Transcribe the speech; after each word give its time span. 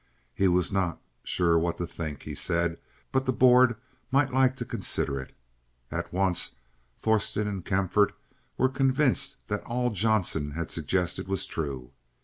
He 0.33 0.47
was 0.47 0.71
not 0.71 0.99
sure 1.23 1.59
what 1.59 1.77
to 1.77 1.85
think, 1.85 2.23
he 2.23 2.33
said, 2.33 2.79
but 3.11 3.27
the 3.27 3.31
board 3.31 3.75
might 4.09 4.33
like 4.33 4.55
to 4.55 4.65
consider 4.65 5.19
it. 5.19 5.31
At 5.91 6.11
once 6.11 6.55
Thorsen 6.97 7.47
and 7.47 7.63
Kaempfaert 7.63 8.13
were 8.57 8.67
convinced 8.69 9.47
that 9.47 9.63
all 9.63 9.91
Johnson 9.91 10.53
had 10.53 10.71
suggested 10.71 11.27
was 11.27 11.45
true. 11.45 11.91